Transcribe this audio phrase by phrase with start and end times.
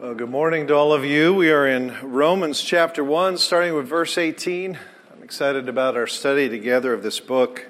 [0.00, 1.34] Well, good morning to all of you.
[1.34, 4.78] We are in Romans chapter 1, starting with verse 18.
[5.12, 7.66] I'm excited about our study together of this book.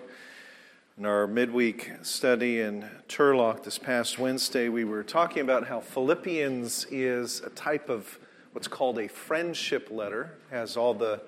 [0.96, 6.86] In our midweek study in Turlock this past Wednesday, we were talking about how Philippians
[6.92, 8.20] is a type of
[8.52, 11.20] what's called a friendship letter, it has all the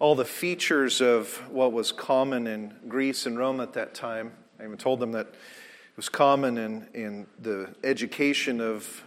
[0.00, 4.32] all the features of what was common in Greece and Rome at that time.
[4.60, 9.02] I even told them that it was common in, in the education of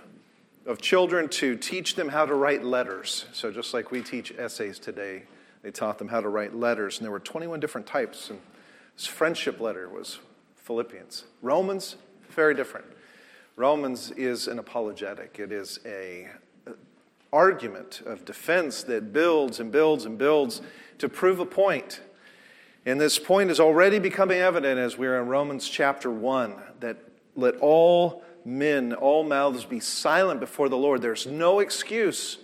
[0.66, 3.26] of children to teach them how to write letters.
[3.34, 5.23] So, just like we teach essays today,
[5.62, 6.98] they taught them how to write letters.
[6.98, 8.30] And there were 21 different types.
[8.30, 8.40] And
[8.95, 10.20] this friendship letter was
[10.55, 11.26] Philippians.
[11.41, 11.95] Romans,
[12.30, 12.86] very different.
[13.55, 16.30] Romans is an apologetic, it is a
[17.31, 20.62] argument of defense that builds and builds and builds
[20.98, 22.02] to prove a point.
[22.86, 26.98] And this point is already becoming evident as we're in Romans chapter 1 that
[27.36, 31.02] let all men, all mouths be silent before the Lord.
[31.02, 32.38] There's no excuse,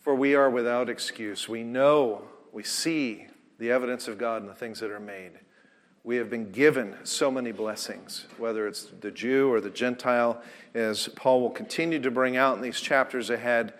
[0.00, 1.48] for we are without excuse.
[1.48, 3.26] We know, we see
[3.58, 5.32] the evidence of God in the things that are made.
[6.04, 10.40] We have been given so many blessings, whether it's the Jew or the Gentile,
[10.74, 13.74] as Paul will continue to bring out in these chapters ahead.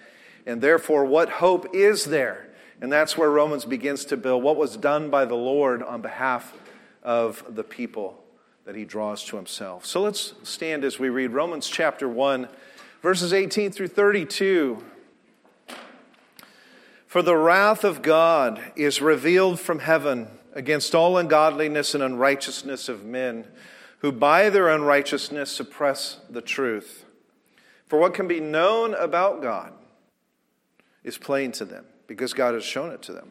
[0.44, 2.48] And therefore, what hope is there?
[2.80, 6.54] And that's where Romans begins to build what was done by the Lord on behalf
[7.02, 8.22] of the people
[8.69, 9.86] that he draws to himself.
[9.86, 12.48] So let's stand as we read Romans chapter 1,
[13.00, 14.84] verses 18 through 32.
[17.06, 23.06] For the wrath of God is revealed from heaven against all ungodliness and unrighteousness of
[23.06, 23.47] men,
[24.00, 27.06] who by their unrighteousness suppress the truth.
[27.86, 29.72] For what can be known about God
[31.05, 33.30] is plain to them, because God has shown it to them.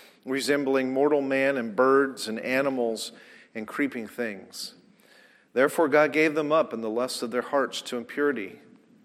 [0.25, 3.11] resembling mortal man and birds and animals
[3.55, 4.75] and creeping things.
[5.53, 8.59] Therefore, God gave them up in the lusts of their hearts to impurity,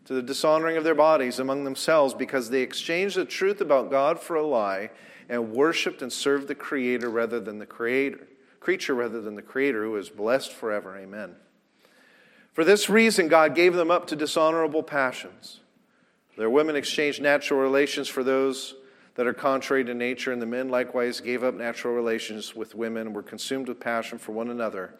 [0.04, 4.20] to the dishonoring of their bodies among themselves, because they exchanged the truth about God
[4.20, 4.90] for a lie
[5.28, 8.28] and worshiped and served the Creator rather than the Creator,
[8.60, 10.96] creature rather than the Creator, who is blessed forever.
[10.96, 11.34] Amen.
[12.52, 15.60] For this reason, God gave them up to dishonorable passions.
[16.38, 18.74] Their women exchanged natural relations for those
[19.16, 23.08] that are contrary to nature, and the men likewise gave up natural relations with women
[23.08, 24.94] and were consumed with passion for one another.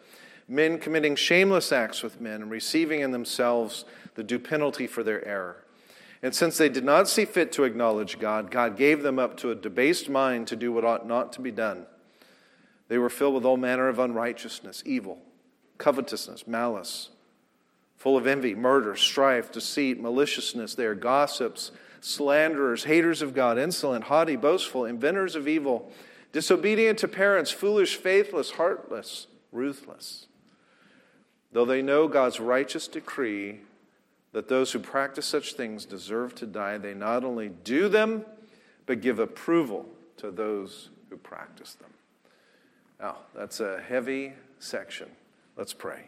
[0.47, 3.85] Men committing shameless acts with men and receiving in themselves
[4.15, 5.63] the due penalty for their error.
[6.23, 9.51] And since they did not see fit to acknowledge God, God gave them up to
[9.51, 11.85] a debased mind to do what ought not to be done.
[12.87, 15.19] They were filled with all manner of unrighteousness, evil,
[15.77, 17.09] covetousness, malice,
[17.97, 20.73] full of envy, murder, strife, deceit, maliciousness.
[20.73, 21.71] They are gossips
[22.01, 25.91] slanderers, haters of God, insolent, haughty, boastful, inventors of evil,
[26.31, 30.27] disobedient to parents, foolish, faithless, heartless, ruthless.
[31.51, 33.61] Though they know God's righteous decree
[34.33, 38.25] that those who practice such things deserve to die, they not only do them,
[38.85, 39.85] but give approval
[40.17, 41.89] to those who practice them.
[42.99, 45.09] Now, that's a heavy section.
[45.55, 46.07] Let's pray.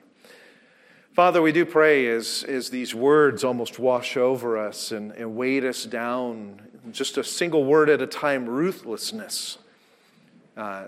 [1.20, 5.66] Father, we do pray as, as these words almost wash over us and, and weight
[5.66, 6.62] us down,
[6.94, 9.58] just a single word at a time, ruthlessness.
[10.56, 10.86] Uh,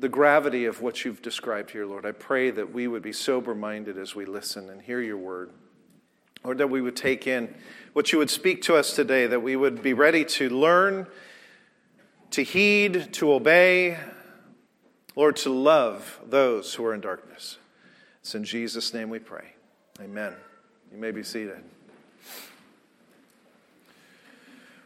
[0.00, 2.06] the gravity of what you've described here, Lord.
[2.06, 5.50] I pray that we would be sober minded as we listen and hear your word.
[6.42, 7.54] Lord, that we would take in
[7.92, 11.06] what you would speak to us today, that we would be ready to learn,
[12.30, 13.98] to heed, to obey,
[15.14, 17.58] Lord, to love those who are in darkness.
[18.24, 19.44] It's in Jesus' name we pray.
[20.00, 20.32] Amen.
[20.90, 21.58] You may be seated.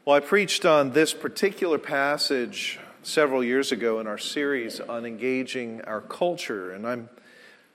[0.04, 5.82] Well, I preached on this particular passage several years ago in our series on engaging
[5.82, 7.08] our culture, and I'm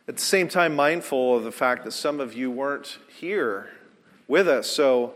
[0.10, 3.70] at the same time mindful of the fact that some of you weren't here
[4.28, 4.70] with us.
[4.70, 5.16] So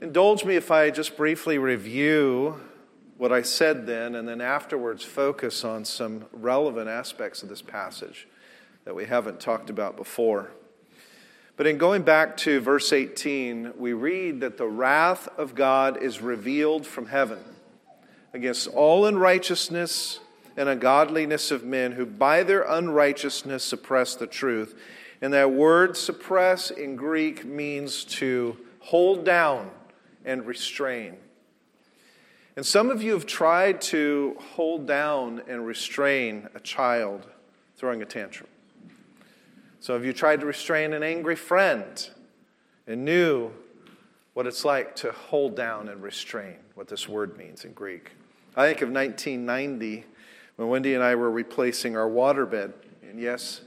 [0.00, 2.60] indulge me if I just briefly review
[3.18, 8.26] what I said then and then afterwards focus on some relevant aspects of this passage
[8.84, 10.50] that we haven't talked about before.
[11.56, 16.20] But in going back to verse 18, we read that the wrath of God is
[16.20, 17.38] revealed from heaven
[18.32, 20.18] against all unrighteousness
[20.56, 24.74] and ungodliness of men who by their unrighteousness suppress the truth.
[25.22, 29.70] And that word suppress in Greek means to hold down
[30.24, 31.16] and restrain.
[32.56, 37.26] And some of you have tried to hold down and restrain a child
[37.76, 38.48] throwing a tantrum.
[39.84, 42.08] Some of you tried to restrain an angry friend
[42.86, 43.50] and knew
[44.32, 48.12] what it's like to hold down and restrain, what this word means in Greek.
[48.56, 50.06] I think of 1990
[50.56, 52.72] when Wendy and I were replacing our waterbed.
[53.02, 53.60] And yes,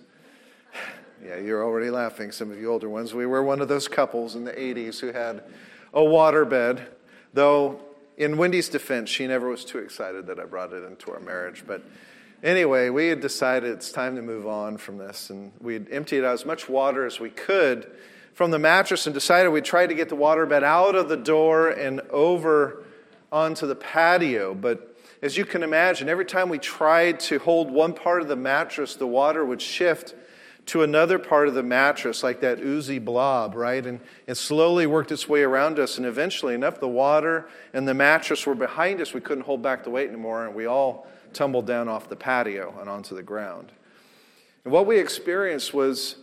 [1.23, 3.13] yeah, you're already laughing, some of you older ones.
[3.13, 5.43] We were one of those couples in the 80s who had
[5.93, 6.83] a waterbed,
[7.35, 7.79] though
[8.17, 11.63] in Wendy's defense, she never was too excited that I brought it into our marriage.
[11.67, 11.83] But
[12.43, 16.23] anyway, we had decided it's time to move on from this, and we had emptied
[16.23, 17.91] out as much water as we could
[18.33, 21.69] from the mattress and decided we'd try to get the waterbed out of the door
[21.69, 22.83] and over
[23.31, 24.53] onto the patio.
[24.53, 28.35] But as you can imagine, every time we tried to hold one part of the
[28.35, 30.13] mattress, the water would shift
[30.67, 33.85] to another part of the mattress, like that oozy blob, right?
[33.85, 35.97] And it slowly worked its way around us.
[35.97, 39.83] And eventually, enough the water and the mattress were behind us, we couldn't hold back
[39.83, 40.45] the weight anymore.
[40.45, 41.07] And we all
[41.37, 43.71] tumbled down off the patio and onto the ground.
[44.63, 46.15] And what we experienced was,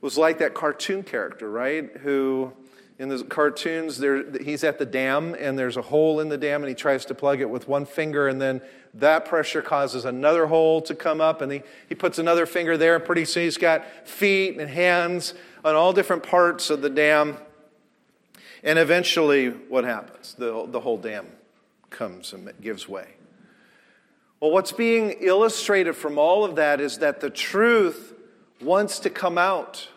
[0.00, 1.90] was like that cartoon character, right?
[1.98, 2.52] Who
[2.98, 6.62] in the cartoons, there, he's at the dam and there's a hole in the dam
[6.62, 8.62] and he tries to plug it with one finger and then
[8.94, 12.94] that pressure causes another hole to come up and he, he puts another finger there
[12.94, 17.36] and pretty soon he's got feet and hands on all different parts of the dam.
[18.62, 20.34] And eventually, what happens?
[20.34, 21.26] The, the whole dam
[21.90, 23.08] comes and gives way.
[24.42, 28.12] Well, what's being illustrated from all of that is that the truth
[28.60, 29.88] wants to come out.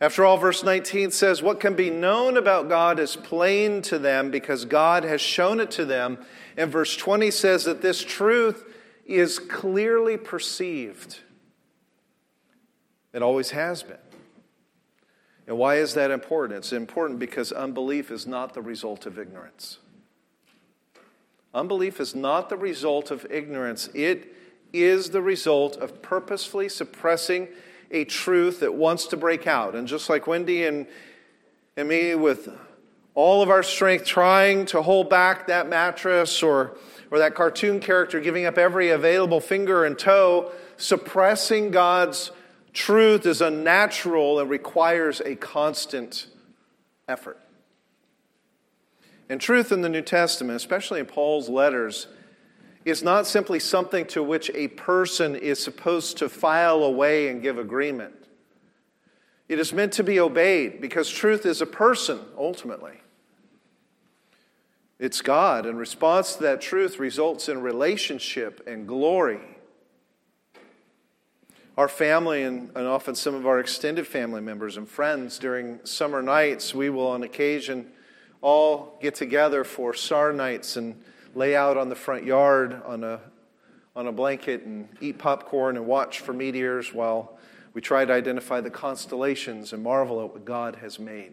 [0.00, 4.30] After all, verse 19 says, What can be known about God is plain to them
[4.30, 6.24] because God has shown it to them.
[6.56, 8.64] And verse 20 says that this truth
[9.04, 11.20] is clearly perceived.
[13.12, 13.98] It always has been.
[15.46, 16.56] And why is that important?
[16.56, 19.76] It's important because unbelief is not the result of ignorance.
[21.54, 24.34] Unbelief is not the result of ignorance, it
[24.72, 27.48] is the result of purposefully suppressing
[27.90, 29.74] a truth that wants to break out.
[29.74, 30.86] And just like Wendy and,
[31.76, 32.48] and me, with
[33.14, 36.78] all of our strength, trying to hold back that mattress or,
[37.10, 42.30] or that cartoon character giving up every available finger and toe, suppressing God's
[42.72, 46.28] truth is unnatural and requires a constant
[47.06, 47.41] effort.
[49.32, 52.06] And truth in the New Testament, especially in Paul's letters,
[52.84, 57.56] is not simply something to which a person is supposed to file away and give
[57.56, 58.12] agreement.
[59.48, 63.00] It is meant to be obeyed because truth is a person, ultimately.
[64.98, 69.40] It's God, and response to that truth results in relationship and glory.
[71.78, 76.20] Our family, and, and often some of our extended family members and friends, during summer
[76.20, 77.92] nights, we will on occasion
[78.42, 81.00] all get together for SAR nights and
[81.34, 83.20] lay out on the front yard on a,
[83.96, 87.38] on a blanket and eat popcorn and watch for meteors while
[87.72, 91.32] we try to identify the constellations and marvel at what God has made.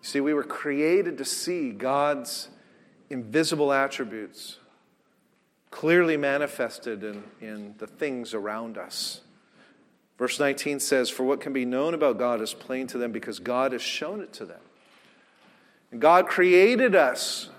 [0.00, 2.48] You see, we were created to see God's
[3.08, 4.58] invisible attributes
[5.70, 9.20] clearly manifested in, in the things around us.
[10.18, 13.38] Verse 19 says, For what can be known about God is plain to them because
[13.38, 14.60] God has shown it to them.
[16.00, 17.50] God created us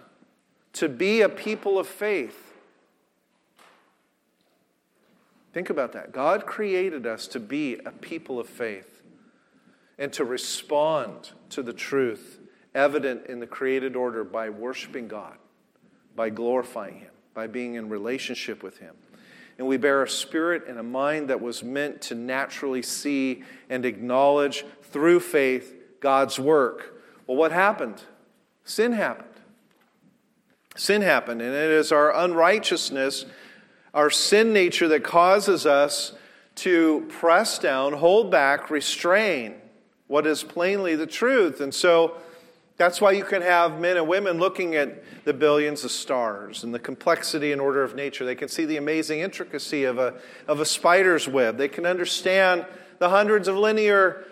[0.73, 2.53] to be a people of faith.
[5.53, 6.11] Think about that.
[6.11, 9.01] God created us to be a people of faith
[9.97, 12.39] and to respond to the truth
[12.75, 15.35] evident in the created order by worshiping God,
[16.15, 18.93] by glorifying Him, by being in relationship with Him.
[19.57, 23.83] And we bear a spirit and a mind that was meant to naturally see and
[23.85, 27.01] acknowledge through faith God's work.
[27.25, 28.03] Well, what happened?
[28.67, 29.29] Sin happened.
[30.75, 33.25] Sin happened, and it is our unrighteousness,
[33.93, 36.11] our sin nature, that causes us
[36.55, 39.55] to press down, hold back, restrain
[40.07, 41.61] what is plainly the truth.
[41.61, 42.17] And so
[42.75, 46.73] that's why you can have men and women looking at the billions of stars and
[46.73, 48.25] the complexity and order of nature.
[48.25, 51.57] They can see the amazing intricacy of a, of a spider's web.
[51.57, 52.65] They can understand
[52.99, 54.25] the hundreds of linear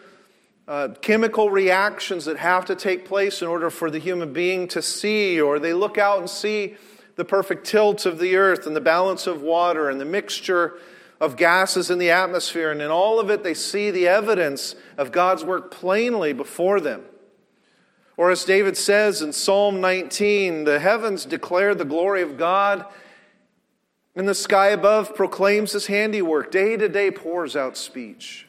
[0.68, 4.82] uh, chemical reactions that have to take place in order for the human being to
[4.82, 6.76] see, or they look out and see
[7.16, 10.78] the perfect tilt of the earth and the balance of water and the mixture
[11.22, 12.72] of gases in the atmosphere.
[12.72, 17.04] And in all of it, they see the evidence of God's work plainly before them.
[18.18, 22.86] Or as David says in Psalm 19, the heavens declare the glory of God,
[24.16, 26.50] and the sky above proclaims his handiwork.
[26.50, 28.45] Day to day pours out speech.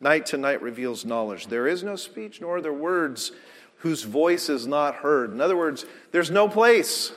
[0.00, 1.46] Night to night reveals knowledge.
[1.46, 3.32] There is no speech nor are there words
[3.78, 5.32] whose voice is not heard.
[5.32, 7.12] In other words, there's no place,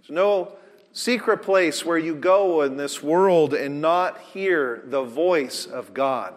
[0.00, 0.56] there's no
[0.92, 6.34] secret place where you go in this world and not hear the voice of God.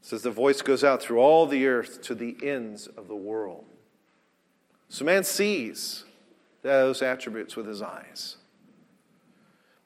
[0.00, 3.16] It says the voice goes out through all the earth to the ends of the
[3.16, 3.64] world.
[4.88, 6.04] So man sees
[6.62, 8.36] those attributes with his eyes.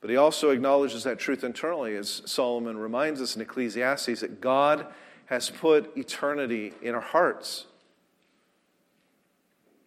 [0.01, 4.87] But he also acknowledges that truth internally, as Solomon reminds us in Ecclesiastes, that God
[5.27, 7.67] has put eternity in our hearts.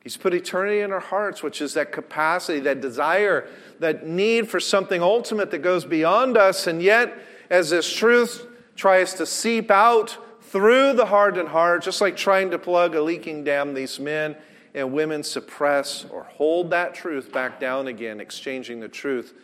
[0.03, 3.47] He's put eternity in our hearts, which is that capacity, that desire,
[3.79, 6.67] that need for something ultimate that goes beyond us.
[6.67, 7.17] And yet,
[7.49, 12.59] as this truth tries to seep out through the hardened heart, just like trying to
[12.59, 14.35] plug a leaking dam, these men
[14.73, 19.35] and women suppress or hold that truth back down again, exchanging the truth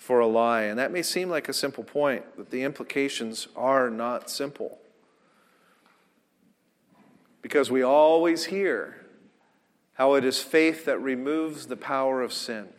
[0.00, 0.62] for a lie.
[0.62, 4.78] And that may seem like a simple point, but the implications are not simple.
[7.42, 8.96] Because we always hear
[9.92, 12.70] how it is faith that removes the power of sin.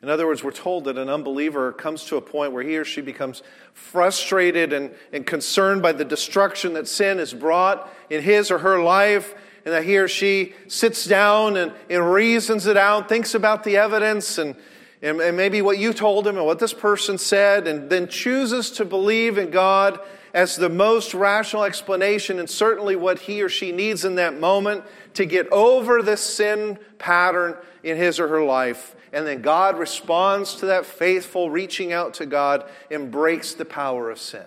[0.00, 2.86] In other words, we're told that an unbeliever comes to a point where he or
[2.86, 3.42] she becomes
[3.74, 8.82] frustrated and, and concerned by the destruction that sin has brought in his or her
[8.82, 9.34] life,
[9.64, 13.76] and that he or she sits down and, and reasons it out, thinks about the
[13.76, 14.56] evidence and,
[15.02, 18.70] and, and maybe what you told him and what this person said, and then chooses
[18.72, 20.00] to believe in God
[20.34, 24.84] as the most rational explanation and certainly what he or she needs in that moment
[25.14, 28.94] to get over this sin pattern in his or her life.
[29.12, 34.10] And then God responds to that faithful reaching out to God and breaks the power
[34.10, 34.44] of sin.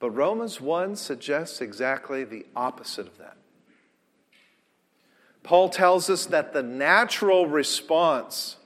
[0.00, 3.36] But Romans 1 suggests exactly the opposite of that.
[5.44, 8.56] Paul tells us that the natural response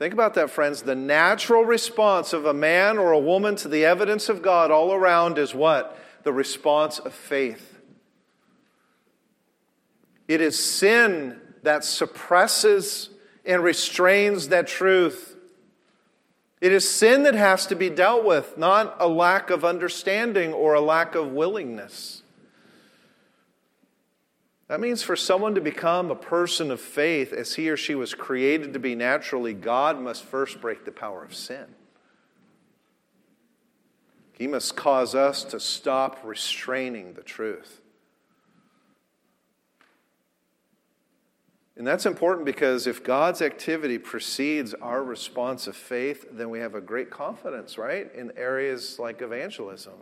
[0.00, 0.80] Think about that, friends.
[0.80, 4.94] The natural response of a man or a woman to the evidence of God all
[4.94, 5.94] around is what?
[6.22, 7.78] The response of faith.
[10.26, 13.10] It is sin that suppresses
[13.44, 15.29] and restrains that truth.
[16.60, 20.74] It is sin that has to be dealt with, not a lack of understanding or
[20.74, 22.22] a lack of willingness.
[24.68, 28.14] That means for someone to become a person of faith as he or she was
[28.14, 31.66] created to be naturally, God must first break the power of sin.
[34.32, 37.79] He must cause us to stop restraining the truth.
[41.80, 46.74] And that's important because if God's activity precedes our response of faith, then we have
[46.74, 49.94] a great confidence, right, in areas like evangelism.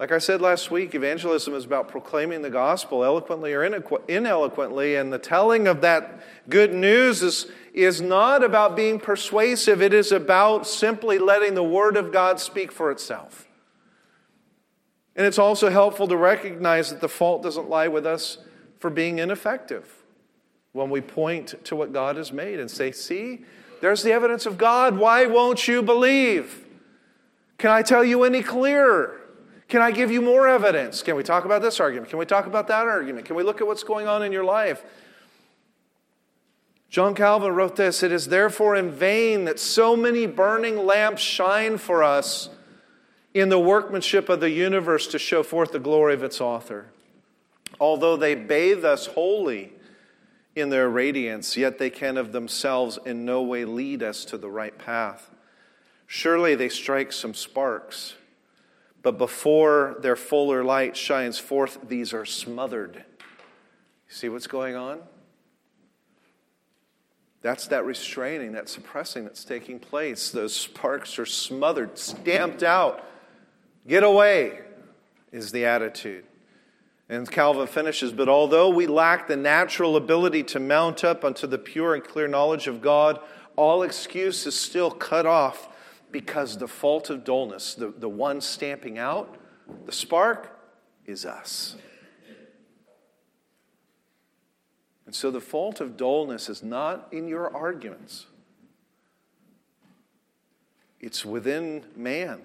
[0.00, 3.62] Like I said last week, evangelism is about proclaiming the gospel eloquently or
[4.08, 9.94] ineloquently, and the telling of that good news is, is not about being persuasive, it
[9.94, 13.46] is about simply letting the word of God speak for itself.
[15.14, 18.38] And it's also helpful to recognize that the fault doesn't lie with us
[18.80, 20.02] for being ineffective
[20.72, 23.44] when we point to what God has made and say, See,
[23.80, 24.98] there's the evidence of God.
[24.98, 26.66] Why won't you believe?
[27.58, 29.20] Can I tell you any clearer?
[29.68, 31.02] Can I give you more evidence?
[31.02, 32.10] Can we talk about this argument?
[32.10, 33.26] Can we talk about that argument?
[33.26, 34.82] Can we look at what's going on in your life?
[36.88, 41.78] John Calvin wrote this It is therefore in vain that so many burning lamps shine
[41.78, 42.48] for us
[43.32, 46.86] in the workmanship of the universe to show forth the glory of its author.
[47.78, 49.72] Although they bathe us wholly
[50.56, 54.50] in their radiance, yet they can of themselves in no way lead us to the
[54.50, 55.30] right path.
[56.06, 58.14] Surely they strike some sparks
[59.02, 63.04] but before their fuller light shines forth, these are smothered.
[64.08, 65.00] See what's going on?
[67.42, 70.30] That's that restraining, that suppressing that's taking place.
[70.30, 73.02] Those sparks are smothered, stamped out.
[73.88, 74.60] Get away,
[75.32, 76.24] is the attitude.
[77.10, 81.58] And Calvin finishes, but although we lack the natural ability to mount up unto the
[81.58, 83.18] pure and clear knowledge of God,
[83.56, 85.68] all excuse is still cut off
[86.12, 89.36] because the fault of dullness, the, the one stamping out,
[89.86, 90.56] the spark,
[91.04, 91.74] is us.
[95.04, 98.26] And so the fault of dullness is not in your arguments,
[101.00, 102.42] it's within man.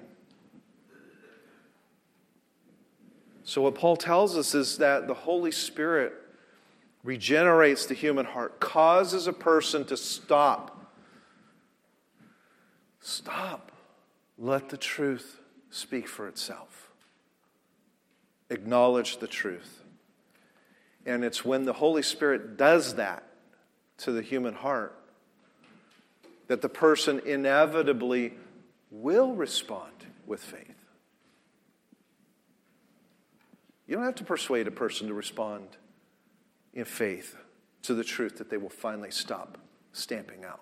[3.46, 6.14] So, what Paul tells us is that the Holy Spirit
[7.04, 10.76] regenerates the human heart, causes a person to stop
[13.06, 13.72] Stop.
[14.40, 16.90] Let the truth speak for itself.
[18.50, 19.84] Acknowledge the truth.
[21.06, 23.22] And it's when the Holy Spirit does that
[24.00, 25.00] to the human heart
[26.48, 28.34] that the person inevitably
[28.90, 29.94] will respond
[30.26, 30.75] with faith.
[33.88, 35.68] You don't have to persuade a person to respond
[36.74, 37.36] in faith
[37.84, 39.58] to the truth that they will finally stop
[39.94, 40.62] stamping out.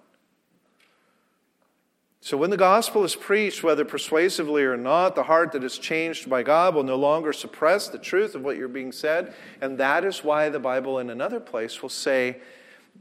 [2.19, 6.29] So, when the gospel is preached, whether persuasively or not, the heart that is changed
[6.29, 9.33] by God will no longer suppress the truth of what you're being said.
[9.59, 12.37] And that is why the Bible, in another place, will say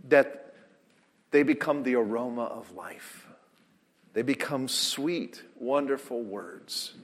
[0.08, 0.54] that
[1.30, 3.28] they become the aroma of life.
[4.12, 6.94] They become sweet, wonderful words.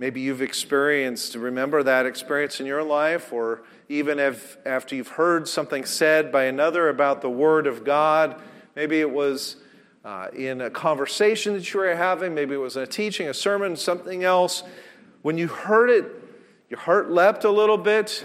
[0.00, 5.46] Maybe you've experienced, remember that experience in your life, or even if, after you've heard
[5.46, 8.42] something said by another about the Word of God
[8.76, 9.56] Maybe it was
[10.04, 12.34] uh, in a conversation that you were having.
[12.34, 14.62] Maybe it was in a teaching, a sermon, something else.
[15.22, 16.06] When you heard it,
[16.70, 18.24] your heart leapt a little bit.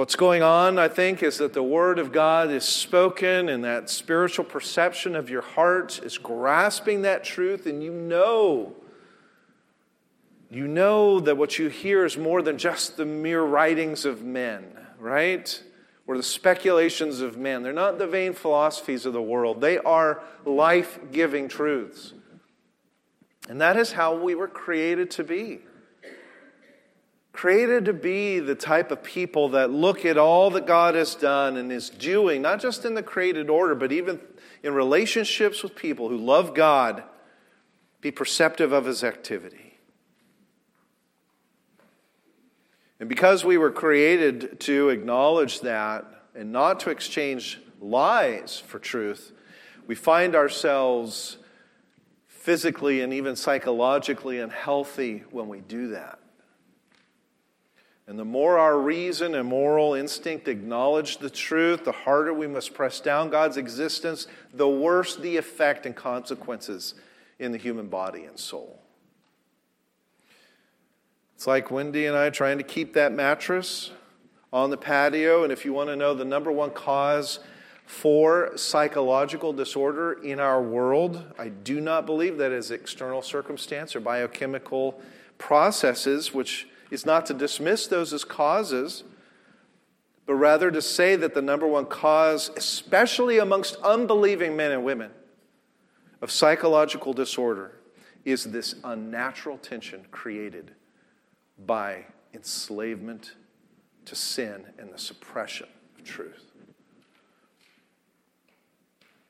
[0.00, 3.90] What's going on, I think, is that the Word of God is spoken and that
[3.90, 8.72] spiritual perception of your heart is grasping that truth, and you know.
[10.50, 14.74] You know that what you hear is more than just the mere writings of men,
[14.98, 15.62] right?
[16.06, 17.62] or the speculations of men.
[17.62, 22.14] They're not the vain philosophies of the world, they are life giving truths.
[23.50, 25.60] And that is how we were created to be.
[27.32, 31.56] Created to be the type of people that look at all that God has done
[31.56, 34.20] and is doing, not just in the created order, but even
[34.62, 37.04] in relationships with people who love God,
[38.00, 39.78] be perceptive of his activity.
[43.00, 49.32] And because we were created to acknowledge that and not to exchange lies for truth,
[49.86, 51.38] we find ourselves
[52.28, 56.19] physically and even psychologically unhealthy when we do that.
[58.10, 62.74] And the more our reason and moral instinct acknowledge the truth, the harder we must
[62.74, 66.94] press down God's existence, the worse the effect and consequences
[67.38, 68.82] in the human body and soul.
[71.36, 73.92] It's like Wendy and I trying to keep that mattress
[74.52, 75.44] on the patio.
[75.44, 77.38] And if you want to know the number one cause
[77.86, 84.00] for psychological disorder in our world, I do not believe that is external circumstance or
[84.00, 85.00] biochemical
[85.38, 89.04] processes, which is not to dismiss those as causes,
[90.26, 95.10] but rather to say that the number one cause, especially amongst unbelieving men and women,
[96.22, 97.72] of psychological disorder
[98.24, 100.72] is this unnatural tension created
[101.66, 103.32] by enslavement
[104.04, 106.50] to sin and the suppression of truth.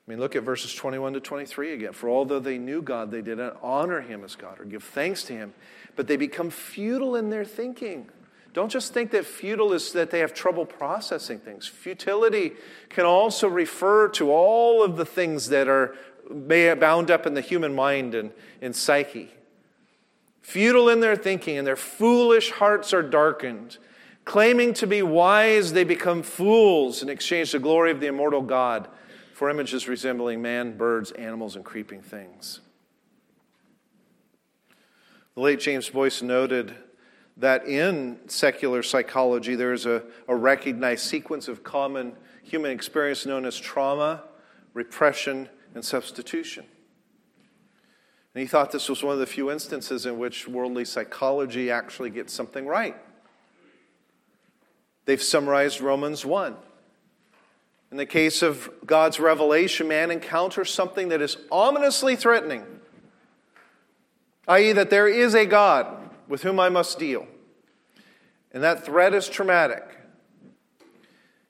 [0.07, 1.93] I mean, look at verses 21 to 23 again.
[1.93, 5.33] For although they knew God, they didn't honor him as God or give thanks to
[5.33, 5.53] him,
[5.95, 8.09] but they become futile in their thinking.
[8.53, 11.67] Don't just think that futile is that they have trouble processing things.
[11.67, 12.53] Futility
[12.89, 15.95] can also refer to all of the things that are
[16.29, 19.31] bound up in the human mind and, and psyche.
[20.41, 23.77] Futile in their thinking, and their foolish hearts are darkened.
[24.25, 28.87] Claiming to be wise, they become fools and exchange the glory of the immortal God
[29.33, 32.59] for images resembling man, birds, animals, and creeping things.
[35.35, 36.75] The late James Boice noted
[37.37, 43.45] that in secular psychology, there is a, a recognized sequence of common human experience known
[43.45, 44.23] as trauma,
[44.73, 46.65] repression, and substitution.
[48.33, 52.09] And he thought this was one of the few instances in which worldly psychology actually
[52.09, 52.95] gets something right.
[55.05, 56.55] They've summarized Romans 1.
[57.91, 62.80] In the case of God's revelation, man encounters something that is ominously threatening,
[64.51, 67.25] i.e., that there is a God with whom I must deal.
[68.51, 69.97] And that threat is traumatic.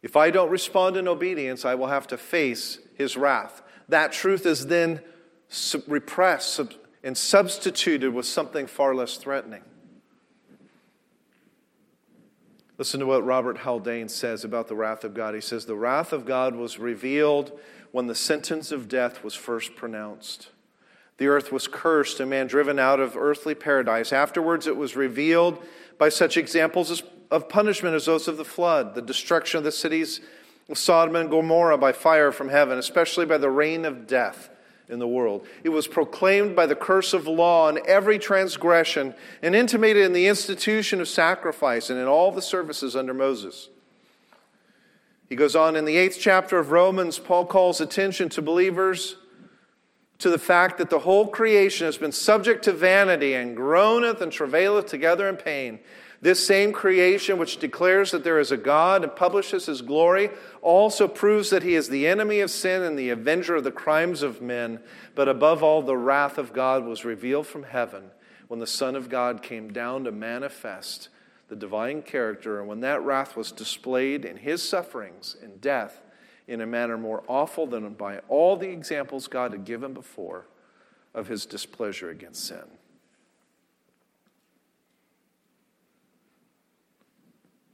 [0.04, 3.64] If I don't respond in obedience, I will have to face his wrath.
[3.90, 5.02] That truth is then
[5.88, 6.62] repressed
[7.04, 9.64] and substituted with something far less threatening.
[12.78, 15.36] Listen to what Robert Haldane says about the wrath of God.
[15.36, 17.60] He says, The wrath of God was revealed
[17.92, 20.50] when the sentence of death was first pronounced.
[21.17, 24.12] The earth was cursed and man driven out of earthly paradise.
[24.12, 25.63] Afterwards, it was revealed
[25.97, 30.19] by such examples of punishment as those of the flood, the destruction of the cities
[30.69, 34.50] of Sodom and Gomorrah by fire from heaven, especially by the rain of death
[34.89, 35.45] in the world.
[35.63, 40.28] It was proclaimed by the curse of law on every transgression and intimated in the
[40.28, 43.69] institution of sacrifice and in all the services under Moses.
[45.30, 49.15] He goes on in the eighth chapter of Romans, Paul calls attention to believers
[50.22, 54.32] to the fact that the whole creation has been subject to vanity and groaneth and
[54.32, 55.80] travaileth together in pain.
[56.22, 60.30] This same creation, which declares that there is a God and publishes his glory,
[60.62, 64.22] also proves that he is the enemy of sin and the avenger of the crimes
[64.22, 64.80] of men.
[65.16, 68.12] But above all, the wrath of God was revealed from heaven
[68.48, 71.10] when the Son of God came down to manifest
[71.48, 76.00] the divine character, and when that wrath was displayed in his sufferings and death
[76.47, 80.45] in a manner more awful than by all the examples God had given before
[81.13, 82.63] of his displeasure against sin.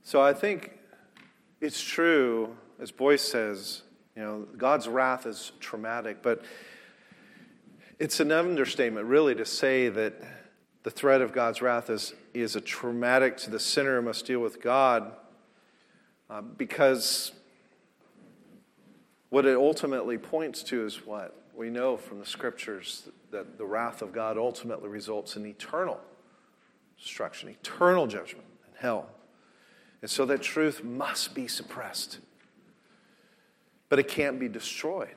[0.04, 0.72] So I think
[1.60, 3.82] it's true, as Boice says,
[4.16, 6.44] you know, God's wrath is traumatic, but
[8.00, 10.14] it's an understatement, really, to say that
[10.84, 14.40] the threat of God's wrath is, is a traumatic to the sinner who must deal
[14.40, 15.12] with God,
[16.30, 17.32] uh, because
[19.30, 21.36] what it ultimately points to is what?
[21.56, 26.00] We know from the scriptures that the wrath of God ultimately results in eternal
[26.98, 29.10] destruction, eternal judgment and hell.
[30.02, 32.20] And so that truth must be suppressed.
[33.90, 35.16] But it can't be destroyed.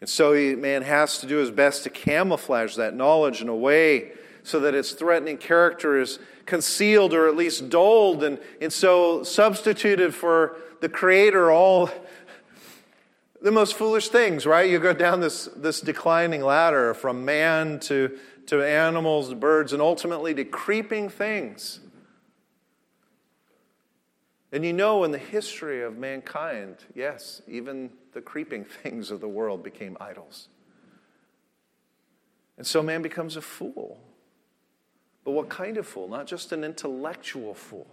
[0.00, 4.12] And so man has to do his best to camouflage that knowledge in a way
[4.42, 10.14] so that its threatening character is concealed or at least dulled, and, and so substituted
[10.14, 11.90] for the Creator all
[13.40, 14.68] the most foolish things, right?
[14.68, 20.34] You go down this, this declining ladder from man to, to animals, birds, and ultimately
[20.34, 21.80] to creeping things
[24.50, 29.28] and you know, in the history of mankind, yes, even the creeping things of the
[29.28, 30.48] world became idols.
[32.56, 34.00] And so man becomes a fool.
[35.24, 36.08] But what kind of fool?
[36.08, 37.86] Not just an intellectual fool.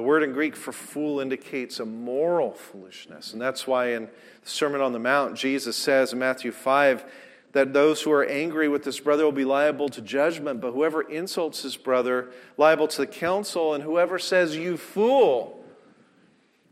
[0.00, 3.34] The word in Greek for fool indicates a moral foolishness.
[3.34, 7.04] And that's why in the Sermon on the Mount, Jesus says in Matthew 5
[7.52, 11.02] that those who are angry with this brother will be liable to judgment, but whoever
[11.02, 15.62] insults his brother, liable to the council, and whoever says, You fool,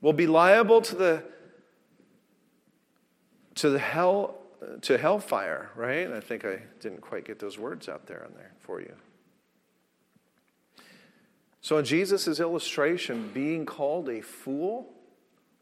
[0.01, 1.25] will be liable to the
[3.57, 4.38] to the hell
[4.81, 6.11] to hellfire, right?
[6.11, 8.95] I think I didn't quite get those words out there on there for you.
[11.61, 14.92] So in Jesus' illustration, being called a fool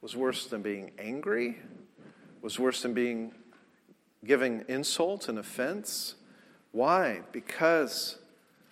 [0.03, 1.59] was worse than being angry,
[2.43, 3.33] was worse than being
[4.25, 6.15] giving insult and offense.
[6.73, 7.23] Why?
[7.33, 8.19] Because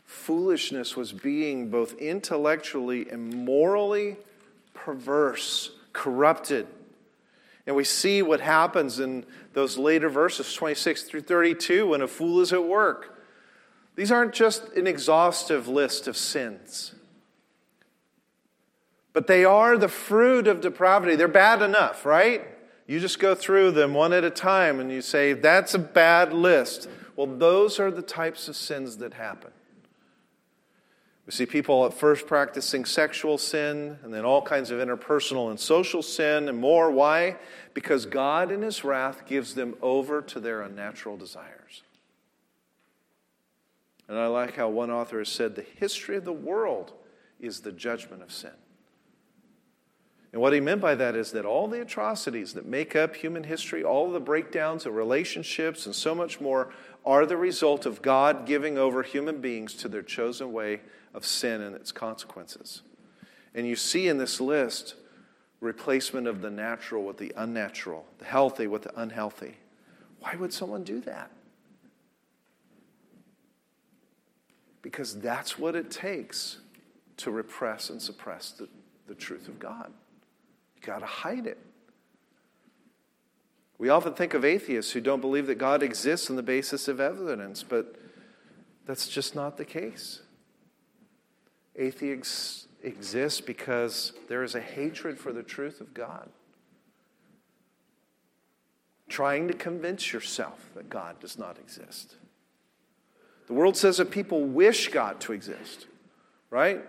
[0.05, 4.17] foolishness was being both intellectually and morally
[4.75, 6.67] perverse, corrupted.
[7.67, 12.41] And we see what happens in those later verses, 26 through 32, when a fool
[12.41, 13.19] is at work.
[13.97, 16.95] These aren't just an exhaustive list of sins,
[19.15, 21.17] but they are the fruit of depravity.
[21.17, 22.47] They're bad enough, right?
[22.87, 26.35] You just go through them one at a time and you say, that's a bad
[26.35, 26.89] list.
[27.17, 29.53] Well, those are the types of sins that happen.
[31.27, 35.59] We see people at first practicing sexual sin and then all kinds of interpersonal and
[35.59, 36.91] social sin and more.
[36.91, 37.37] Why?
[37.73, 41.83] Because God in His wrath gives them over to their unnatural desires.
[44.07, 46.93] And I like how one author has said the history of the world
[47.41, 48.51] is the judgment of sin.
[50.35, 53.45] And what he meant by that is that all the atrocities that make up human
[53.45, 56.73] history, all the breakdowns of relationships, and so much more,
[57.07, 60.81] are the result of God giving over human beings to their chosen way
[61.15, 62.83] of sin and its consequences.
[63.55, 64.97] And you see in this list
[65.61, 69.59] replacement of the natural with the unnatural, the healthy with the unhealthy.
[70.19, 71.31] Why would someone do that?
[74.83, 76.59] Because that's what it takes
[77.19, 78.69] to repress and suppress the,
[79.07, 79.93] the truth of God
[80.85, 81.59] got to hide it.
[83.79, 87.01] We often think of atheists who don't believe that God exists on the basis of
[87.01, 87.97] evidence, but
[88.87, 90.21] that's just not the case.
[91.77, 96.29] Atheists exist because there is a hatred for the truth of God.
[99.09, 102.17] Trying to convince yourself that God does not exist.
[103.47, 105.87] The world says that people wish God to exist,
[106.51, 106.85] right?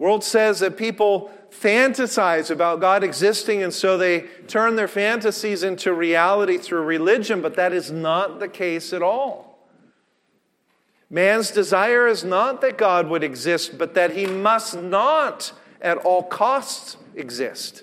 [0.00, 5.92] World says that people fantasize about God existing, and so they turn their fantasies into
[5.92, 9.68] reality through religion, but that is not the case at all.
[11.10, 16.22] Man's desire is not that God would exist, but that he must not at all
[16.22, 17.82] costs exist.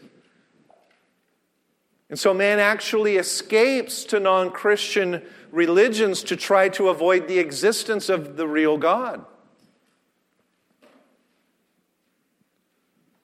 [2.10, 8.10] And so man actually escapes to non Christian religions to try to avoid the existence
[8.10, 9.24] of the real God.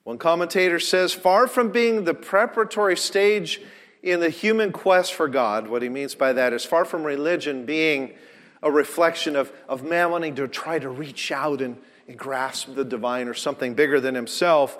[0.03, 3.61] One commentator says, far from being the preparatory stage
[4.01, 7.65] in the human quest for God, what he means by that is far from religion
[7.65, 8.13] being
[8.61, 12.83] a reflection of, of man wanting to try to reach out and, and grasp the
[12.83, 14.77] divine or something bigger than himself.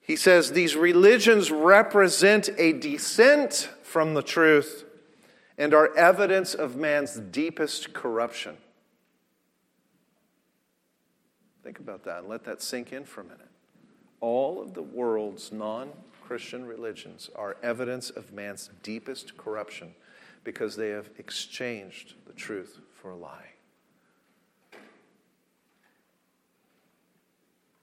[0.00, 4.84] He says these religions represent a descent from the truth
[5.56, 8.56] and are evidence of man's deepest corruption.
[11.62, 13.48] Think about that and let that sink in for a minute.
[14.20, 15.90] All of the world's non
[16.22, 19.94] Christian religions are evidence of man's deepest corruption
[20.44, 23.52] because they have exchanged the truth for a lie.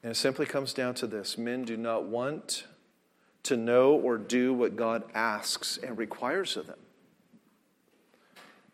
[0.04, 2.66] And it simply comes down to this men do not want
[3.44, 6.78] to know or do what God asks and requires of them.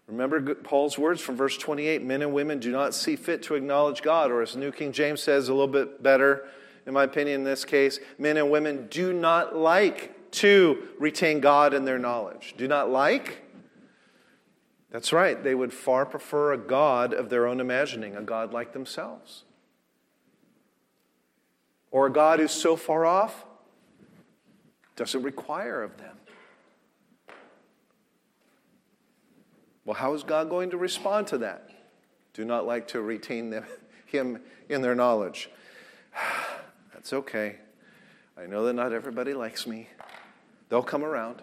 [0.08, 4.02] Remember Paul's words from verse 28 men and women do not see fit to acknowledge
[4.02, 6.50] God, or as the New King James says a little bit better,
[6.86, 11.74] in my opinion, in this case, men and women do not like to retain God
[11.74, 12.56] in their knowledge.
[12.58, 13.42] Do not like?
[14.90, 15.42] That's right.
[15.42, 19.44] They would far prefer a God of their own imagining, a God like themselves.
[21.92, 23.46] Or a God who's so far off,
[24.96, 26.18] doesn't require of them.
[29.86, 31.70] Well, how is God going to respond to that?
[32.34, 33.66] Do not like to retain them,
[34.06, 34.40] Him
[34.70, 35.50] in their knowledge.
[37.02, 37.56] That's okay.
[38.38, 39.88] I know that not everybody likes me.
[40.70, 41.42] They'll come around.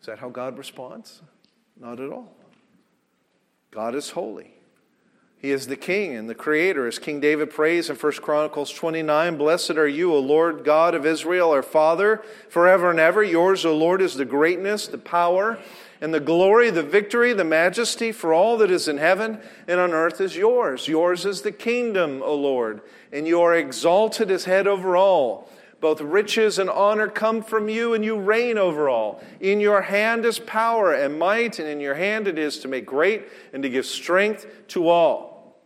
[0.00, 1.20] Is that how God responds?
[1.78, 2.32] Not at all.
[3.70, 4.54] God is holy.
[5.36, 6.86] He is the king and the creator.
[6.86, 11.04] As King David prays in 1 Chronicles 29 Blessed are you, O Lord God of
[11.04, 13.22] Israel, our Father, forever and ever.
[13.22, 15.58] Yours, O Lord, is the greatness, the power,
[16.04, 19.94] and the glory, the victory, the majesty, for all that is in heaven and on
[19.94, 20.86] earth is yours.
[20.86, 25.48] Yours is the kingdom, O Lord, and you are exalted as head over all.
[25.80, 29.24] Both riches and honor come from you, and you reign over all.
[29.40, 32.84] In your hand is power and might, and in your hand it is to make
[32.84, 35.56] great and to give strength to all.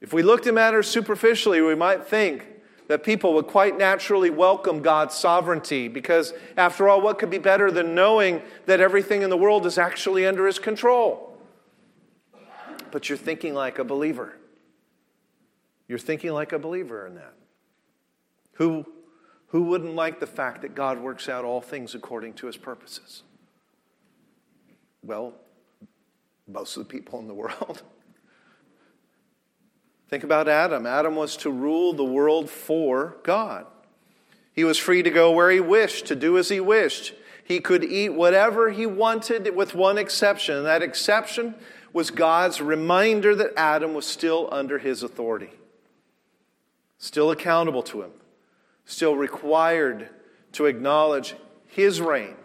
[0.00, 2.46] If we looked at matters superficially, we might think
[2.88, 7.70] that people would quite naturally welcome God's sovereignty because, after all, what could be better
[7.70, 11.36] than knowing that everything in the world is actually under His control?
[12.90, 14.36] But you're thinking like a believer.
[15.88, 17.34] You're thinking like a believer in that.
[18.54, 18.86] Who,
[19.48, 23.22] who wouldn't like the fact that God works out all things according to his purposes?
[25.02, 25.34] Well,
[26.48, 27.82] most of the people in the world.
[30.08, 30.86] Think about Adam.
[30.86, 33.66] Adam was to rule the world for God.
[34.52, 37.12] He was free to go where he wished, to do as he wished.
[37.44, 40.56] He could eat whatever he wanted, with one exception.
[40.56, 41.54] And that exception
[41.92, 45.50] was God's reminder that Adam was still under his authority,
[46.98, 48.12] still accountable to him
[48.86, 50.08] still required
[50.52, 51.34] to acknowledge
[51.66, 52.36] his reign.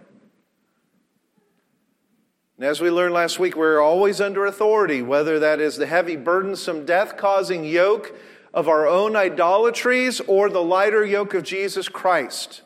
[2.62, 6.16] And as we learned last week, we're always under authority, whether that is the heavy,
[6.16, 8.16] burdensome, death causing yoke
[8.54, 12.62] of our own idolatries or the lighter yoke of Jesus Christ.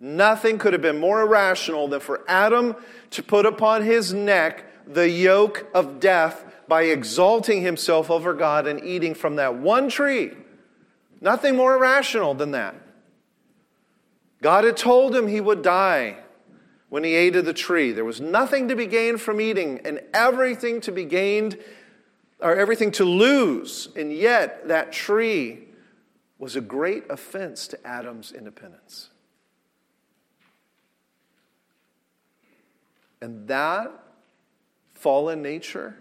[0.00, 2.74] Nothing could have been more irrational than for Adam
[3.10, 8.82] to put upon his neck the yoke of death by exalting himself over God and
[8.82, 10.32] eating from that one tree
[11.20, 12.74] Nothing more irrational than that.
[14.42, 16.16] God had told him he would die
[16.88, 17.92] when he ate of the tree.
[17.92, 21.58] There was nothing to be gained from eating and everything to be gained
[22.40, 23.88] or everything to lose.
[23.96, 25.64] And yet, that tree
[26.38, 29.10] was a great offense to Adam's independence.
[33.20, 33.90] And that
[34.94, 35.96] fallen nature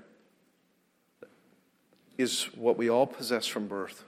[2.18, 4.04] is what we all possess from birth.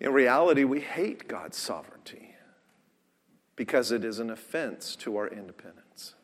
[0.00, 1.93] In reality, we hate God's sovereignty
[3.56, 6.14] because it is an offense to our independence.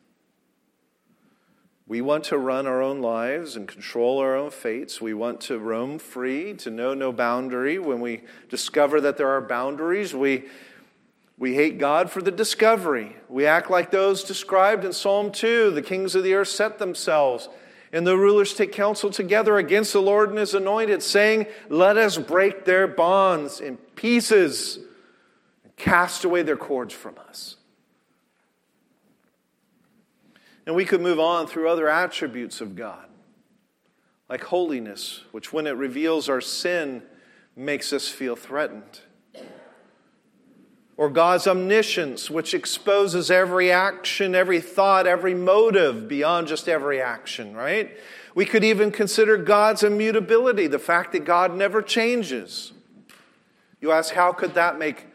[1.87, 5.01] We want to run our own lives and control our own fates.
[5.01, 7.79] We want to roam free, to know no boundary.
[7.79, 10.45] When we discover that there are boundaries, we,
[11.37, 13.17] we hate God for the discovery.
[13.27, 17.49] We act like those described in Psalm 2 the kings of the earth set themselves
[17.93, 22.17] and the rulers take counsel together against the Lord and his anointed, saying, Let us
[22.17, 24.79] break their bonds in pieces
[25.81, 27.57] cast away their cords from us.
[30.65, 33.07] And we could move on through other attributes of God,
[34.29, 37.01] like holiness, which when it reveals our sin,
[37.55, 39.01] makes us feel threatened
[40.97, 47.55] or God's omniscience, which exposes every action, every thought, every motive beyond just every action,
[47.55, 47.97] right?
[48.35, 52.71] We could even consider God's immutability, the fact that God never changes.
[53.79, 55.07] You ask, how could that make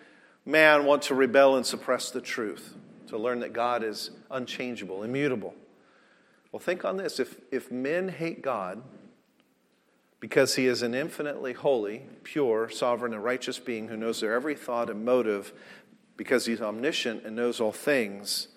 [0.46, 2.74] man want to rebel and suppress the truth?
[3.08, 5.54] To learn that God is unchangeable, immutable.
[6.50, 7.20] Well, think on this.
[7.20, 8.82] If, if men hate God
[10.20, 14.54] because he is an infinitely holy, pure, sovereign, and righteous being who knows their every
[14.54, 15.52] thought and motive
[16.16, 18.48] because he's omniscient and knows all things,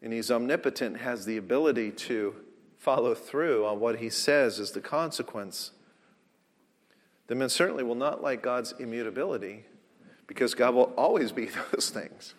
[0.00, 2.36] and he's omnipotent, has the ability to
[2.78, 5.72] follow through on what he says as the consequence,
[7.26, 9.64] the men certainly will not like God's immutability
[10.28, 12.34] because God will always be those things.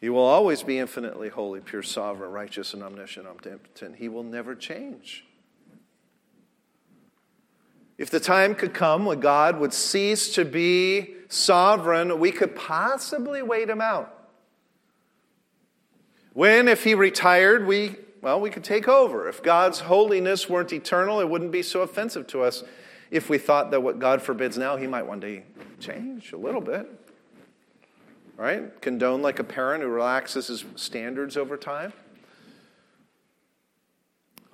[0.00, 3.96] He will always be infinitely holy, pure, sovereign, righteous, and omniscient, omnipotent.
[3.96, 5.24] He will never change.
[7.98, 13.42] If the time could come when God would cease to be sovereign, we could possibly
[13.42, 14.16] wait him out.
[16.32, 19.28] When, if he retired, we, well, we could take over.
[19.28, 22.64] If God's holiness weren't eternal, it wouldn't be so offensive to us
[23.10, 25.44] if we thought that what God forbids now, he might one day
[25.80, 26.88] change a little bit.
[28.36, 28.80] Right?
[28.80, 31.92] Condone like a parent who relaxes his standards over time.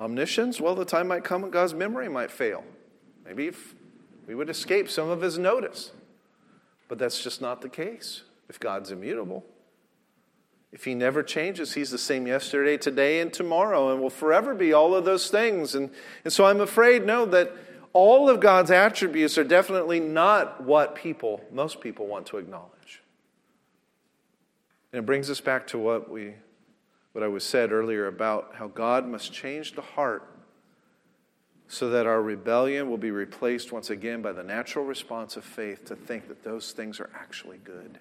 [0.01, 2.64] Omniscience, well, the time might come when God's memory might fail.
[3.25, 3.53] Maybe
[4.27, 5.92] we would escape some of his notice.
[6.88, 9.45] But that's just not the case if God's immutable.
[10.73, 14.73] If he never changes, he's the same yesterday, today, and tomorrow, and will forever be
[14.73, 15.75] all of those things.
[15.75, 15.90] And,
[16.25, 17.53] and so I'm afraid, no, that
[17.96, 23.02] all of God's attributes are definitely not what people, most people, want to acknowledge.
[24.92, 26.35] And it brings us back to what we
[27.12, 30.28] what I was said earlier about how God must change the heart
[31.68, 35.87] so that our rebellion will be replaced once again by the natural response of faith
[35.87, 37.98] to think that those things are actually good.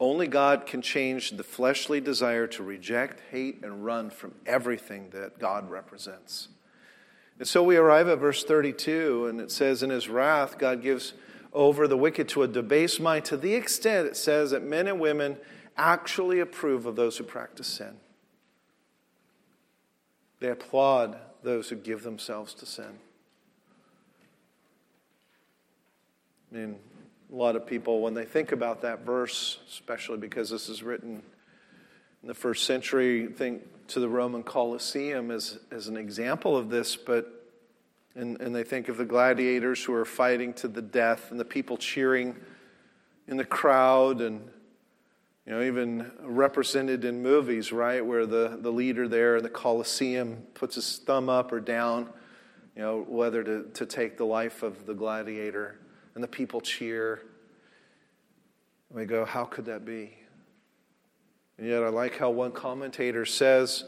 [0.00, 5.38] Only God can change the fleshly desire to reject, hate, and run from everything that
[5.38, 6.48] God represents.
[7.38, 11.12] And so we arrive at verse 32, and it says, In his wrath, God gives
[11.52, 15.00] over the wicked to a debased mind to the extent it says that men and
[15.00, 15.36] women
[15.76, 17.96] actually approve of those who practice sin.
[20.38, 22.98] They applaud those who give themselves to sin.
[26.50, 26.76] I mean,
[27.32, 31.22] a lot of people, when they think about that verse, especially because this is written
[32.22, 36.96] in the first century, think to the Roman Colosseum as, as an example of this,
[36.96, 37.36] but
[38.16, 41.44] and, and they think of the gladiators who are fighting to the death and the
[41.44, 42.36] people cheering
[43.28, 44.50] in the crowd and
[45.46, 50.42] you know, even represented in movies, right, where the, the leader there in the Colosseum
[50.54, 52.08] puts his thumb up or down,
[52.76, 55.79] you know, whether to, to take the life of the gladiator,
[56.14, 57.22] and the people cheer.
[58.88, 60.16] And we go, how could that be?
[61.58, 63.84] And yet, I like how one commentator says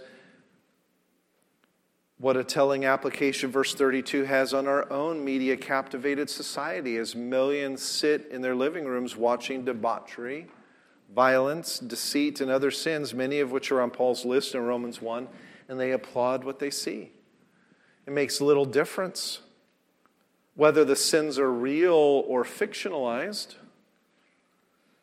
[2.18, 7.82] what a telling application verse 32 has on our own media captivated society as millions
[7.82, 10.46] sit in their living rooms watching debauchery
[11.14, 15.28] violence, deceit, and other sins, many of which are on Paul's list in Romans 1,
[15.68, 17.12] and they applaud what they see.
[18.06, 19.40] It makes little difference
[20.54, 23.56] whether the sins are real or fictionalized.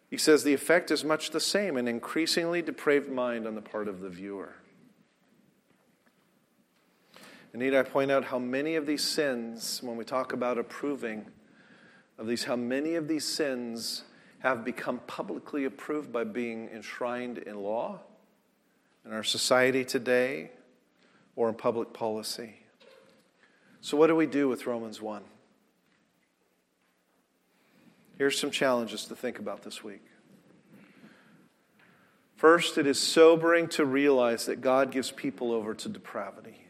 [0.10, 3.88] He says the effect is much the same an increasingly depraved mind on the part
[3.88, 4.56] of the viewer.
[7.52, 11.26] And need I point out how many of these sins, when we talk about approving
[12.18, 14.04] of these, how many of these sins
[14.40, 18.00] have become publicly approved by being enshrined in law
[19.06, 20.52] in our society today
[21.36, 22.56] or in public policy.
[23.82, 25.24] So, what do we do with Romans 1?
[28.20, 30.04] Here's some challenges to think about this week.
[32.36, 36.66] First, it is sobering to realize that God gives people over to depravity.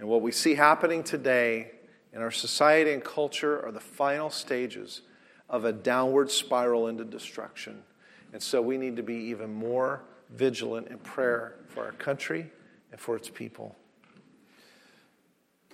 [0.00, 1.70] And what we see happening today
[2.12, 5.02] in our society and culture are the final stages
[5.48, 7.84] of a downward spiral into destruction.
[8.32, 12.50] And so we need to be even more vigilant in prayer for our country
[12.90, 13.76] and for its people.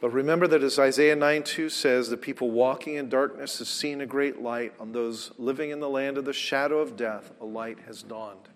[0.00, 4.00] But remember that as Isaiah 9 2 says, the people walking in darkness have seen
[4.00, 4.74] a great light.
[4.78, 8.48] On those living in the land of the shadow of death, a light has dawned.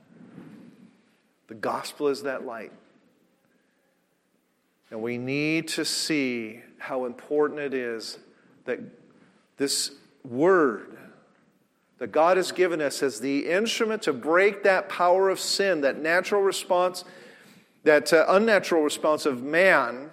[1.48, 2.72] The gospel is that light.
[4.90, 8.18] And we need to see how important it is
[8.64, 8.80] that
[9.56, 9.92] this
[10.24, 10.98] word
[11.98, 15.98] that God has given us as the instrument to break that power of sin, that
[15.98, 17.04] natural response,
[17.84, 20.10] that uh, unnatural response of man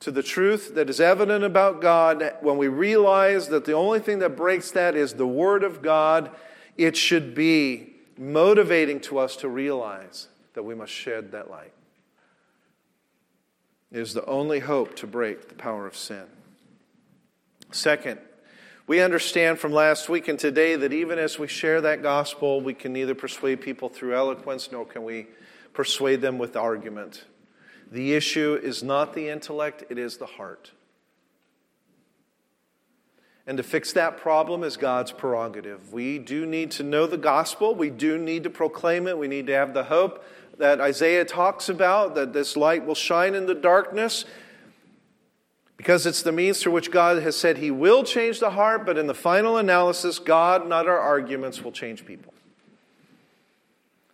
[0.00, 4.18] to the truth that is evident about God, when we realize that the only thing
[4.18, 6.30] that breaks that is the Word of God,
[6.76, 11.72] it should be motivating to us to realize that we must shed that light.
[13.90, 16.24] It is the only hope to break the power of sin.
[17.70, 18.18] Second,
[18.88, 22.72] We understand from last week and today that even as we share that gospel, we
[22.72, 25.26] can neither persuade people through eloquence nor can we
[25.74, 27.24] persuade them with argument.
[27.90, 30.72] The issue is not the intellect, it is the heart.
[33.46, 35.92] And to fix that problem is God's prerogative.
[35.92, 37.76] We do need to know the gospel.
[37.76, 39.16] We do need to proclaim it.
[39.16, 40.24] We need to have the hope
[40.58, 44.24] that Isaiah talks about, that this light will shine in the darkness.
[45.76, 48.98] Because it's the means through which God has said He will change the heart, but
[48.98, 52.32] in the final analysis, God, not our arguments, will change people.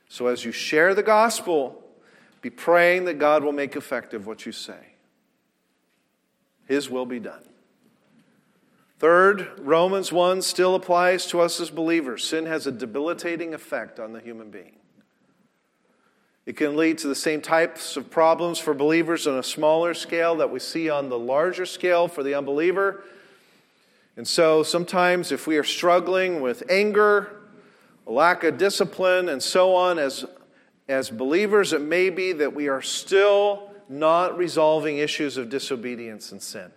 [0.09, 1.82] So as you share the gospel,
[2.43, 4.95] be praying that God will make effective what you say.
[6.67, 7.43] His will be done.
[8.99, 12.25] Third, Romans 1 still applies to us as believers.
[12.25, 14.77] Sin has a debilitating effect on the human being.
[16.45, 20.37] It can lead to the same types of problems for believers on a smaller scale
[20.37, 23.05] that we see on the larger scale for the unbeliever.
[24.17, 27.37] And so sometimes, if we are struggling with anger,
[28.07, 30.25] lack of discipline, and so on, as,
[30.93, 36.41] as believers, it may be that we are still not resolving issues of disobedience and
[36.41, 36.71] sin.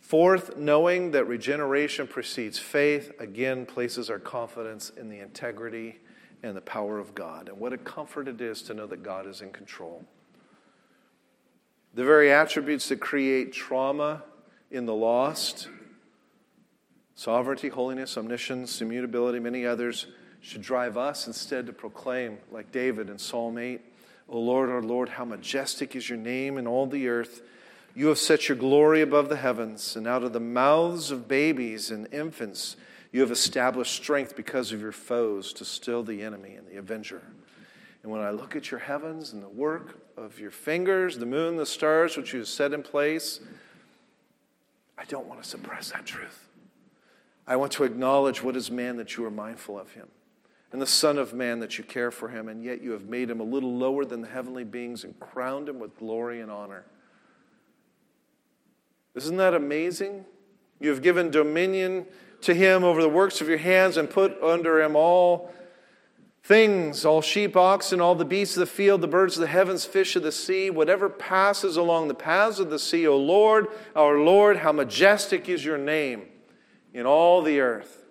[0.00, 5.96] Fourth, knowing that regeneration precedes faith, again, places our confidence in the integrity
[6.42, 7.48] and the power of God.
[7.48, 10.04] And what a comfort it is to know that God is in control.
[11.94, 14.24] The very attributes that create trauma
[14.70, 15.68] in the lost
[17.14, 20.06] sovereignty, holiness, omniscience, immutability, many others
[20.44, 23.80] should drive us instead to proclaim, like David in Psalm 8,
[24.28, 27.40] O Lord, our Lord, how majestic is your name in all the earth.
[27.94, 31.90] You have set your glory above the heavens, and out of the mouths of babies
[31.90, 32.76] and infants
[33.10, 37.22] you have established strength because of your foes to still the enemy and the avenger.
[38.02, 41.56] And when I look at your heavens and the work of your fingers, the moon,
[41.56, 43.40] the stars, which you have set in place,
[44.98, 46.48] I don't want to suppress that truth.
[47.46, 50.08] I want to acknowledge what is man that you are mindful of him,
[50.74, 53.30] and the Son of Man that you care for him, and yet you have made
[53.30, 56.84] him a little lower than the heavenly beings and crowned him with glory and honor.
[59.14, 60.24] Isn't that amazing?
[60.80, 62.06] You have given dominion
[62.40, 65.54] to him over the works of your hands and put under him all
[66.42, 69.84] things, all sheep, oxen, all the beasts of the field, the birds of the heavens,
[69.84, 73.06] fish of the sea, whatever passes along the paths of the sea.
[73.06, 76.24] O Lord, our Lord, how majestic is your name
[76.92, 78.03] in all the earth.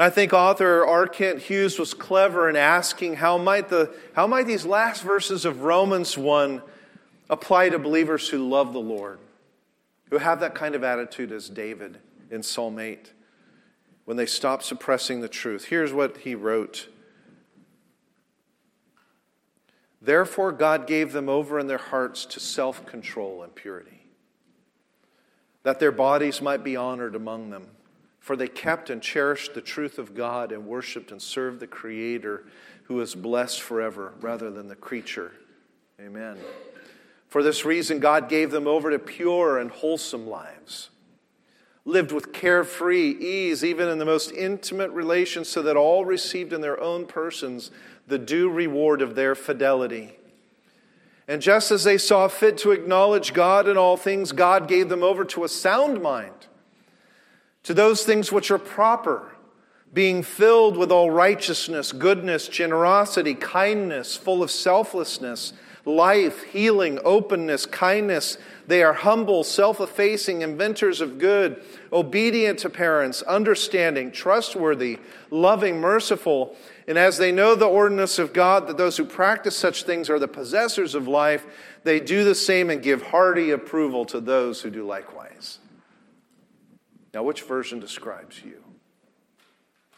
[0.00, 1.06] I think author R.
[1.06, 5.60] Kent Hughes was clever in asking how might, the, how might these last verses of
[5.60, 6.62] Romans 1
[7.28, 9.18] apply to believers who love the Lord,
[10.08, 11.98] who have that kind of attitude as David
[12.30, 13.12] in Psalm 8
[14.06, 15.66] when they stop suppressing the truth.
[15.66, 16.88] Here's what he wrote
[20.00, 24.06] Therefore, God gave them over in their hearts to self control and purity,
[25.62, 27.66] that their bodies might be honored among them.
[28.20, 32.44] For they kept and cherished the truth of God and worshiped and served the Creator
[32.84, 35.32] who is blessed forever rather than the creature.
[36.00, 36.36] Amen.
[37.28, 40.90] For this reason, God gave them over to pure and wholesome lives,
[41.84, 46.60] lived with carefree ease, even in the most intimate relations, so that all received in
[46.60, 47.70] their own persons
[48.08, 50.16] the due reward of their fidelity.
[51.28, 55.04] And just as they saw fit to acknowledge God in all things, God gave them
[55.04, 56.48] over to a sound mind,
[57.64, 59.34] to those things which are proper,
[59.92, 65.52] being filled with all righteousness, goodness, generosity, kindness, full of selflessness
[65.84, 68.38] life, healing, openness, kindness.
[68.66, 74.98] They are humble, self effacing, inventors of good, obedient to parents, understanding, trustworthy,
[75.30, 76.56] loving, merciful.
[76.86, 80.18] And as they know the ordinance of God, that those who practice such things are
[80.18, 81.46] the possessors of life,
[81.84, 85.59] they do the same and give hearty approval to those who do likewise.
[87.12, 88.62] Now, which version describes you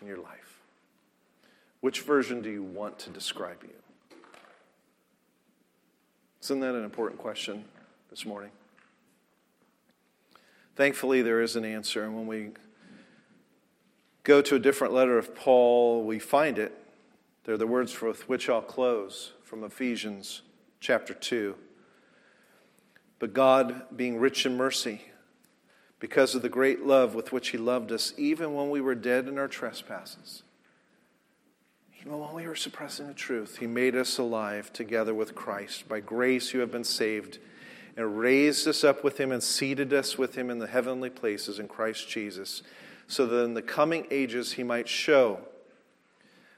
[0.00, 0.60] in your life?
[1.80, 4.18] Which version do you want to describe you?
[6.42, 7.64] Isn't that an important question
[8.10, 8.50] this morning?
[10.74, 12.04] Thankfully, there is an answer.
[12.04, 12.50] And when we
[14.22, 16.72] go to a different letter of Paul, we find it.
[17.44, 20.42] They're the words with which I'll close from Ephesians
[20.80, 21.54] chapter 2.
[23.18, 25.02] But God, being rich in mercy,
[26.02, 29.28] because of the great love with which He loved us, even when we were dead
[29.28, 30.42] in our trespasses,
[32.00, 35.88] even while we were suppressing the truth, He made us alive together with Christ.
[35.88, 37.38] By grace you have been saved,
[37.96, 41.60] and raised us up with Him and seated us with Him in the heavenly places
[41.60, 42.64] in Christ Jesus,
[43.06, 45.38] so that in the coming ages He might show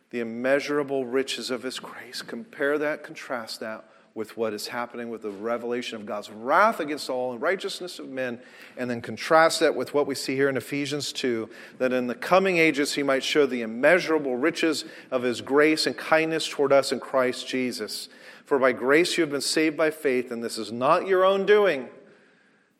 [0.08, 2.22] the immeasurable riches of His grace.
[2.22, 3.84] Compare that, contrast that.
[4.14, 8.38] With what is happening with the revelation of God's wrath against all unrighteousness of men,
[8.76, 11.48] and then contrast that with what we see here in Ephesians 2
[11.78, 15.96] that in the coming ages he might show the immeasurable riches of his grace and
[15.96, 18.08] kindness toward us in Christ Jesus.
[18.44, 21.44] For by grace you have been saved by faith, and this is not your own
[21.44, 21.88] doing.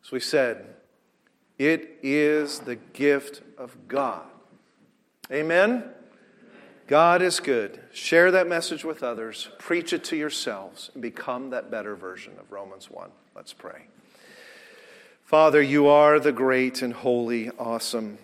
[0.03, 0.65] As we said,
[1.57, 4.23] it is the gift of God.
[5.31, 5.83] Amen?
[6.87, 7.79] God is good.
[7.93, 12.51] Share that message with others, preach it to yourselves, and become that better version of
[12.51, 13.09] Romans 1.
[13.35, 13.87] Let's pray.
[15.23, 18.19] Father, you are the great and holy, awesome,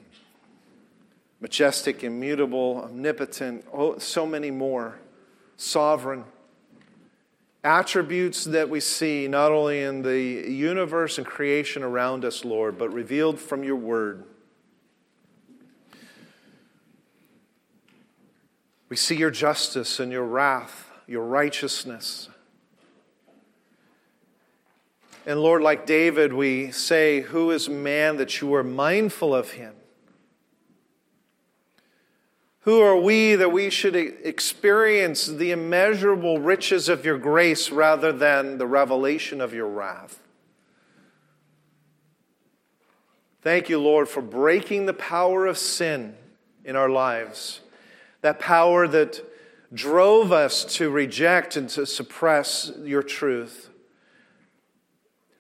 [1.40, 5.00] majestic, immutable, omnipotent, oh, so many more,
[5.58, 6.24] sovereign.
[7.64, 12.94] Attributes that we see not only in the universe and creation around us, Lord, but
[12.94, 14.24] revealed from your word.
[18.92, 22.28] We see your justice and your wrath, your righteousness.
[25.26, 29.76] And Lord, like David, we say, Who is man that you are mindful of him?
[32.64, 38.58] Who are we that we should experience the immeasurable riches of your grace rather than
[38.58, 40.20] the revelation of your wrath?
[43.42, 46.18] Thank you, Lord, for breaking the power of sin
[46.66, 47.62] in our lives
[48.22, 49.22] that power that
[49.74, 53.70] drove us to reject and to suppress your truth.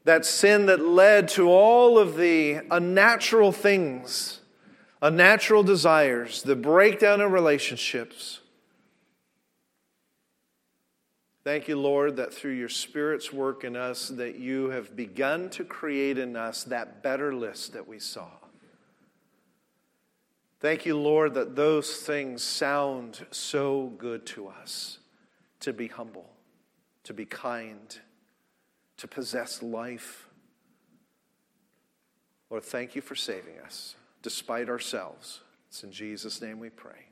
[0.03, 4.41] That sin that led to all of the unnatural things,
[5.01, 8.39] unnatural desires, the breakdown of relationships.
[11.43, 15.63] Thank you, Lord, that through your Spirit's work in us, that you have begun to
[15.63, 18.29] create in us that better list that we saw.
[20.61, 24.99] Thank you, Lord, that those things sound so good to us
[25.61, 26.29] to be humble,
[27.03, 27.97] to be kind,
[28.97, 30.27] to possess life.
[32.51, 35.41] Lord, thank you for saving us despite ourselves.
[35.67, 37.07] It's in Jesus' name we pray.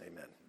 [0.00, 0.41] Amen.